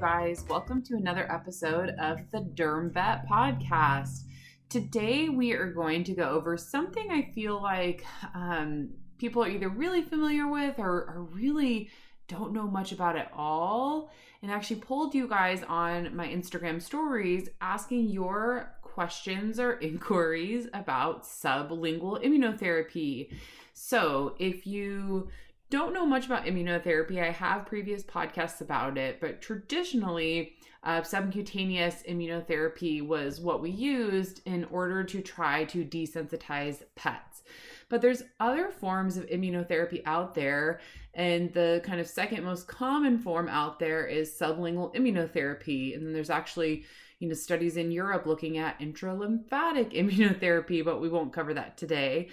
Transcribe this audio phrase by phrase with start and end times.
[0.00, 0.44] guys.
[0.46, 4.24] Welcome to another episode of the Derm Vet podcast.
[4.68, 9.70] Today, we are going to go over something I feel like um, people are either
[9.70, 11.88] really familiar with or, or really
[12.28, 14.10] don't know much about at all.
[14.42, 21.24] And actually, pulled you guys on my Instagram stories asking your questions or inquiries about
[21.24, 23.32] sublingual immunotherapy.
[23.72, 25.30] So, if you
[25.70, 27.20] don't know much about immunotherapy.
[27.20, 34.40] I have previous podcasts about it, but traditionally, uh, subcutaneous immunotherapy was what we used
[34.44, 37.42] in order to try to desensitize pets.
[37.88, 40.80] But there's other forms of immunotherapy out there,
[41.14, 45.96] and the kind of second most common form out there is sublingual immunotherapy.
[45.96, 46.84] And then there's actually
[47.18, 52.28] you know studies in Europe looking at intralymphatic immunotherapy, but we won't cover that today.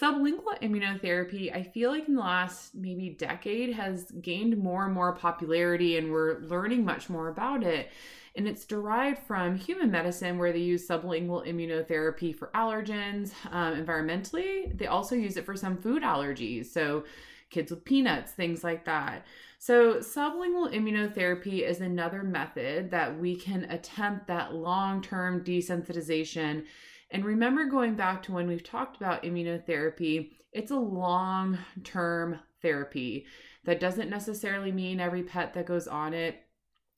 [0.00, 5.14] Sublingual immunotherapy, I feel like in the last maybe decade has gained more and more
[5.14, 7.90] popularity and we're learning much more about it.
[8.34, 13.32] And it's derived from human medicine where they use sublingual immunotherapy for allergens.
[13.52, 16.66] Um, environmentally, they also use it for some food allergies.
[16.66, 17.04] So,
[17.50, 19.24] kids with peanuts, things like that.
[19.60, 26.64] So, sublingual immunotherapy is another method that we can attempt that long term desensitization
[27.14, 33.26] and remember going back to when we've talked about immunotherapy, it's a long term therapy.
[33.62, 36.42] That doesn't necessarily mean every pet that goes on it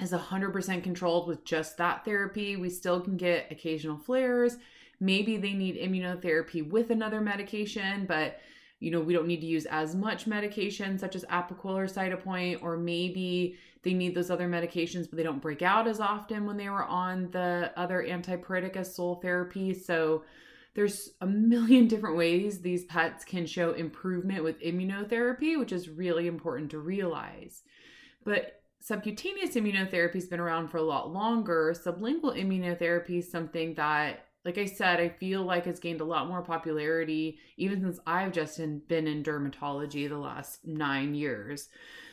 [0.00, 2.56] is 100% controlled with just that therapy.
[2.56, 4.56] We still can get occasional flares.
[4.98, 8.40] Maybe they need immunotherapy with another medication, but
[8.80, 12.62] you know, we don't need to use as much medication such as Apoquel or Cytopoint,
[12.62, 16.56] or maybe they need those other medications, but they don't break out as often when
[16.56, 19.74] they were on the other antipruritic as sole therapy.
[19.74, 20.24] So
[20.74, 26.28] there's a million different ways these pets can show improvement with immunotherapy, which is really
[26.28, 27.62] important to realize.
[28.24, 31.74] But subcutaneous immunotherapy has been around for a lot longer.
[31.74, 36.26] Sublingual immunotherapy is something that like I said, I feel like it's gained a lot
[36.26, 41.68] more popularity even since I've just been in dermatology the last nine years.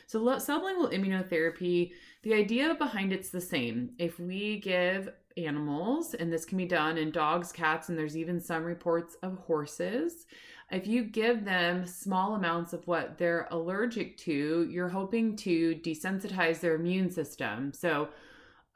[0.06, 3.92] So, sublingual immunotherapy, the idea behind it's the same.
[3.98, 8.42] If we give animals, and this can be done in dogs, cats, and there's even
[8.42, 10.26] some reports of horses.
[10.72, 16.60] If you give them small amounts of what they're allergic to, you're hoping to desensitize
[16.60, 17.72] their immune system.
[17.72, 18.10] So,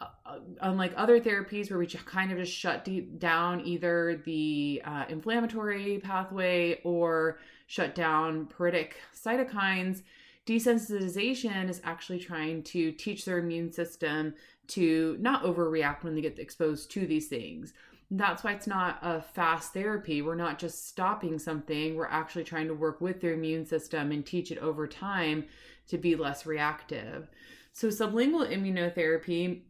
[0.02, 2.88] uh, unlike other therapies where we kind of just shut
[3.20, 10.04] down either the uh, inflammatory pathway or shut down pruritic cytokines,
[10.46, 14.34] desensitization is actually trying to teach their immune system
[14.68, 17.74] to not overreact when they get exposed to these things.
[18.12, 20.22] That's why it's not a fast therapy.
[20.22, 24.26] We're not just stopping something, we're actually trying to work with their immune system and
[24.26, 25.46] teach it over time
[25.90, 27.28] to be less reactive.
[27.72, 29.62] So, sublingual immunotherapy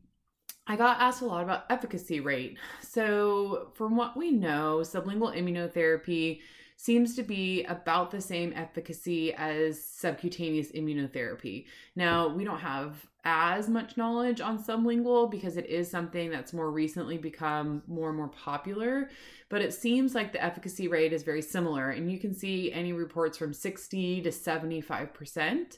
[0.68, 2.58] I got asked a lot about efficacy rate.
[2.82, 6.42] So, from what we know, sublingual immunotherapy
[6.76, 11.66] seems to be about the same efficacy as subcutaneous immunotherapy.
[11.96, 16.72] Now, we don't have as much knowledge on sublingual because it is something that's more
[16.72, 19.10] recently become more and more popular,
[19.50, 22.94] but it seems like the efficacy rate is very similar and you can see any
[22.94, 25.78] reports from 60 to 75%.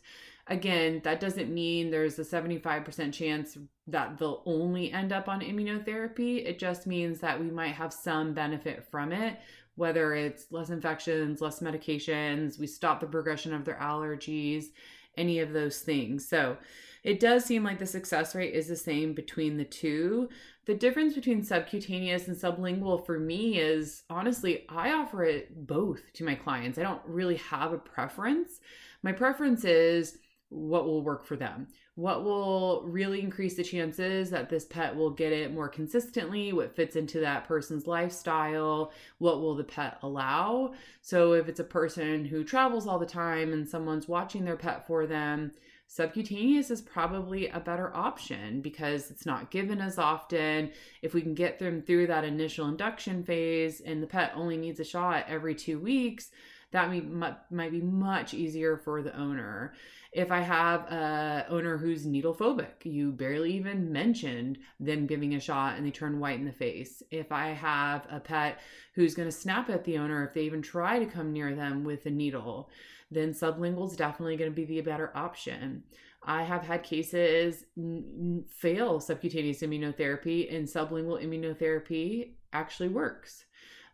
[0.51, 3.57] Again, that doesn't mean there's a 75% chance
[3.87, 6.45] that they'll only end up on immunotherapy.
[6.45, 9.39] It just means that we might have some benefit from it,
[9.75, 14.65] whether it's less infections, less medications, we stop the progression of their allergies,
[15.15, 16.27] any of those things.
[16.27, 16.57] So,
[17.05, 20.27] it does seem like the success rate is the same between the two.
[20.65, 26.25] The difference between subcutaneous and sublingual for me is honestly, I offer it both to
[26.25, 26.77] my clients.
[26.77, 28.59] I don't really have a preference.
[29.01, 30.19] My preference is
[30.51, 31.65] what will work for them.
[31.95, 36.75] What will really increase the chances that this pet will get it more consistently what
[36.75, 40.73] fits into that person's lifestyle what will the pet allow?
[41.01, 44.85] So if it's a person who travels all the time and someone's watching their pet
[44.85, 45.53] for them
[45.91, 50.71] subcutaneous is probably a better option because it's not given as often.
[51.01, 54.79] If we can get them through that initial induction phase and the pet only needs
[54.79, 56.31] a shot every 2 weeks
[56.71, 56.89] that
[57.49, 59.73] might be much easier for the owner.
[60.13, 65.39] If I have a owner who's needle phobic, you barely even mentioned them giving a
[65.39, 67.01] shot and they turn white in the face.
[67.11, 68.59] If I have a pet
[68.93, 71.83] who's going to snap at the owner if they even try to come near them
[71.83, 72.69] with a needle,
[73.09, 75.83] then sublingual is definitely going to be the better option.
[76.23, 77.65] I have had cases
[78.49, 83.45] fail subcutaneous immunotherapy, and sublingual immunotherapy actually works.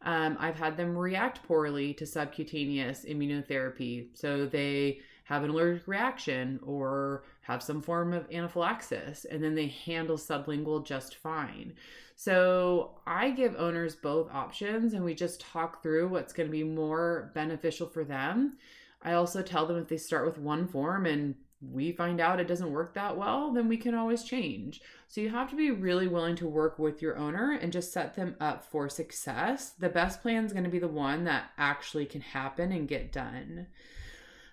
[0.04, 4.08] Um, I've had them react poorly to subcutaneous immunotherapy.
[4.14, 9.68] So they have an allergic reaction or have some form of anaphylaxis, and then they
[9.68, 11.74] handle sublingual just fine.
[12.16, 16.64] So I give owners both options, and we just talk through what's going to be
[16.64, 18.58] more beneficial for them.
[19.02, 22.48] I also tell them if they start with one form and we find out it
[22.48, 24.82] doesn't work that well, then we can always change.
[25.08, 28.16] So you have to be really willing to work with your owner and just set
[28.16, 29.72] them up for success.
[29.72, 33.12] The best plan is going to be the one that actually can happen and get
[33.12, 33.68] done.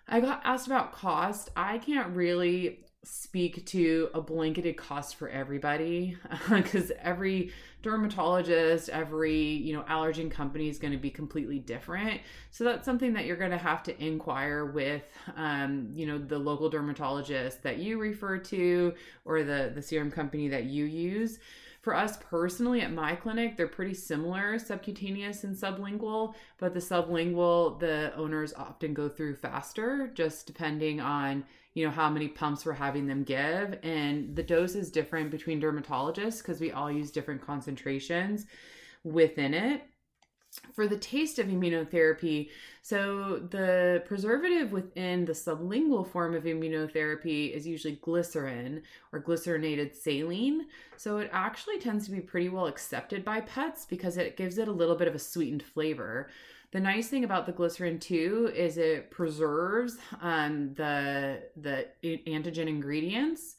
[0.09, 1.51] I got asked about cost.
[1.56, 6.17] I can't really speak to a blanketed cost for everybody
[6.51, 7.53] because every
[7.83, 12.21] dermatologist every you know allergen company is going to be completely different.
[12.51, 15.05] So that's something that you're going to have to inquire with
[15.37, 20.49] um, you know the local dermatologist that you refer to or the the serum company
[20.49, 21.39] that you use
[21.84, 27.78] for us personally at my clinic, they're pretty similar, subcutaneous and sublingual, but the sublingual,
[27.78, 31.44] the owners often go through faster, just depending on
[31.75, 33.78] you know how many pumps we're having them give.
[33.82, 38.46] And the dose is different between dermatologists because we all use different concentrations
[39.02, 39.82] within it
[40.73, 42.51] for the taste of immunotherapy,
[42.83, 50.67] so the preservative within the sublingual form of immunotherapy is usually glycerin or glycerinated saline.
[50.97, 54.69] So it actually tends to be pretty well accepted by pets because it gives it
[54.69, 56.29] a little bit of a sweetened flavor.
[56.73, 63.55] The nice thing about the glycerin too is it preserves um, the the antigen ingredients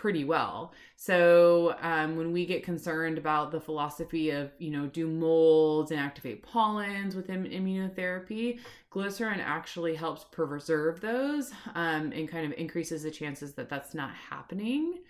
[0.00, 0.72] pretty well.
[0.96, 6.00] So um, when we get concerned about the philosophy of, you know, do molds and
[6.00, 13.10] activate pollens within immunotherapy, glycerin actually helps preserve those um, and kind of increases the
[13.10, 15.00] chances that that's not happening.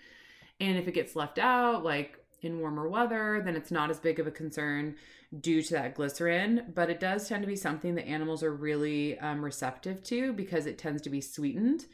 [0.58, 4.18] And if it gets left out, like in warmer weather, then it's not as big
[4.18, 4.96] of a concern
[5.40, 6.72] due to that glycerin.
[6.74, 10.66] But it does tend to be something that animals are really um, receptive to because
[10.66, 11.86] it tends to be sweetened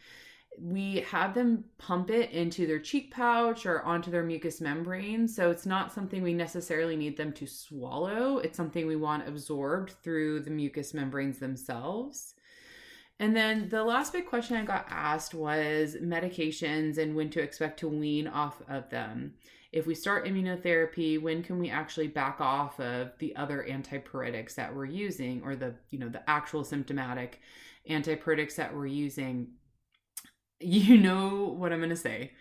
[0.59, 5.29] we have them pump it into their cheek pouch or onto their mucous membrane.
[5.29, 8.39] So it's not something we necessarily need them to swallow.
[8.39, 12.35] It's something we want absorbed through the mucous membranes themselves.
[13.19, 17.81] And then the last big question I got asked was medications and when to expect
[17.81, 19.35] to wean off of them.
[19.73, 24.75] If we start immunotherapy, when can we actually back off of the other antipruritics that
[24.75, 27.41] we're using or the, you know, the actual symptomatic
[27.89, 29.49] antipruritics that we're using?
[30.61, 32.33] You know what I'm going to say.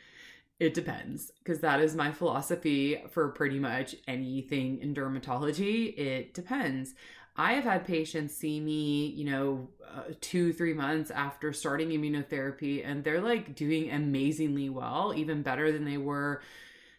[0.57, 5.97] It depends because that is my philosophy for pretty much anything in dermatology.
[5.97, 6.94] It depends.
[7.38, 12.81] I have had patients see me, you know, uh, two, three months after starting immunotherapy,
[12.85, 16.41] and they're like doing amazingly well, even better than they were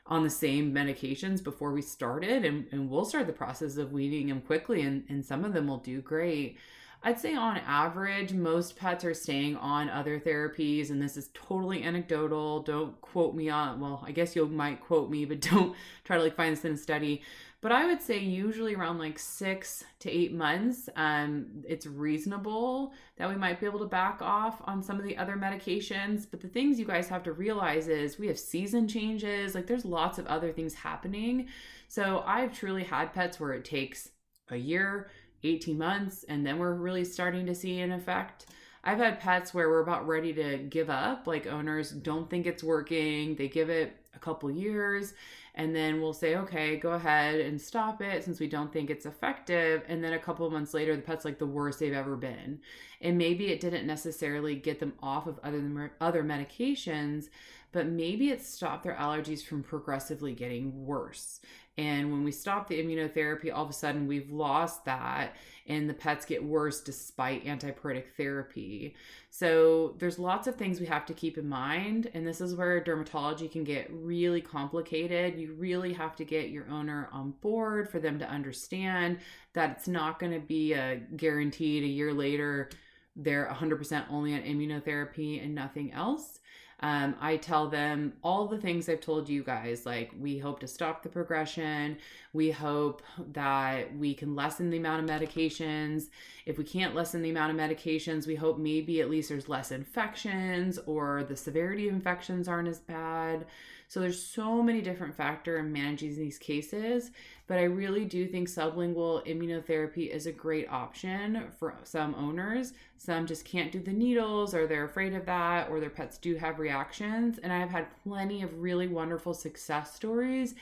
[0.06, 2.44] on the same medications before we started.
[2.44, 5.66] And, and we'll start the process of weaning them quickly, and, and some of them
[5.66, 6.58] will do great.
[7.06, 11.85] I'd say on average, most pets are staying on other therapies, and this is totally
[11.85, 12.62] anecdotal.
[12.62, 16.23] Don't quote me on, well, I guess you might quote me, but don't try to
[16.25, 17.23] like find this in a study.
[17.61, 23.29] But I would say usually around like six to eight months, um, it's reasonable that
[23.29, 26.27] we might be able to back off on some of the other medications.
[26.29, 29.84] But the things you guys have to realize is we have season changes, like there's
[29.84, 31.46] lots of other things happening.
[31.86, 34.08] So I've truly had pets where it takes
[34.51, 35.08] a year
[35.46, 38.46] 18 months and then we're really starting to see an effect.
[38.84, 42.62] I've had pets where we're about ready to give up, like owners don't think it's
[42.62, 43.34] working.
[43.34, 45.15] They give it a couple years
[45.56, 49.06] and then we'll say, okay, go ahead and stop it since we don't think it's
[49.06, 49.82] effective.
[49.89, 52.61] And then a couple months later, the pet's like the worst they've ever been.
[53.01, 57.31] And maybe it didn't necessarily get them off of other, other medications,
[57.73, 61.41] but maybe it stopped their allergies from progressively getting worse.
[61.79, 65.94] And when we stop the immunotherapy, all of a sudden we've lost that, and the
[65.94, 68.94] pets get worse despite antipruritic therapy.
[69.29, 72.82] So there's lots of things we have to keep in mind, and this is where
[72.82, 75.39] dermatology can get really complicated.
[75.39, 79.19] You really have to get your owner on board for them to understand
[79.53, 82.70] that it's not going to be a guaranteed a year later
[83.17, 86.41] they're 100% only on immunotherapy and nothing else.
[86.81, 89.86] Um, I tell them all the things I've told you guys.
[89.86, 91.96] Like, we hope to stop the progression.
[92.34, 93.01] We hope
[93.32, 96.08] that we can lessen the amount of medications.
[96.44, 99.72] If we can't lessen the amount of medications, we hope maybe at least there's less
[99.72, 103.46] infections or the severity of infections aren't as bad.
[103.88, 107.10] So there's so many different factor in managing these cases,
[107.46, 112.72] but I really do think sublingual immunotherapy is a great option for some owners.
[112.98, 116.34] Some just can't do the needles or they're afraid of that or their pets do
[116.36, 120.55] have reactions, and I've had plenty of really wonderful success stories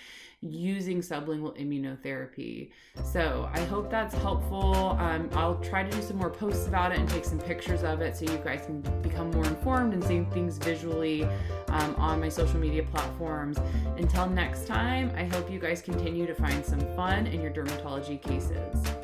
[0.42, 2.70] using sublingual immunotherapy.
[3.02, 4.96] So I hope that's helpful.
[5.00, 8.00] Um, I'll try to do some more posts about it and take some pictures of
[8.02, 11.24] it so you guys can become more informed and see things visually
[11.68, 13.58] um, on my social media platforms.
[13.96, 18.20] Until next time, I hope you guys continue to find some fun in your dermatology
[18.20, 19.03] cases.